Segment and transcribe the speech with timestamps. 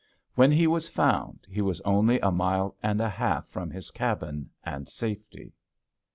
[0.33, 4.49] When he was found, he was only a mile and a half from his cabin
[4.63, 5.53] and safety.